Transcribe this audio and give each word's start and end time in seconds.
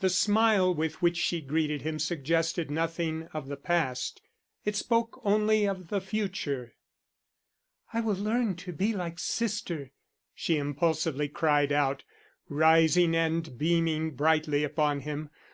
The 0.00 0.10
smile 0.10 0.74
with 0.74 1.00
which 1.00 1.16
she 1.16 1.40
greeted 1.40 1.80
him 1.80 1.98
suggested 1.98 2.70
nothing 2.70 3.28
of 3.32 3.48
the 3.48 3.56
past. 3.56 4.20
It 4.66 4.76
spoke 4.76 5.22
only 5.24 5.66
of 5.66 5.88
the 5.88 6.02
future. 6.02 6.74
"I 7.94 8.00
will 8.02 8.12
learn 8.14 8.56
to 8.56 8.74
be 8.74 8.92
like 8.92 9.18
sister," 9.18 9.92
she 10.34 10.58
impulsively 10.58 11.30
cried 11.30 11.72
out, 11.72 12.04
rising 12.50 13.16
and 13.16 13.56
beaming 13.56 14.10
brightly 14.14 14.64
upon 14.64 15.00
him. 15.00 15.30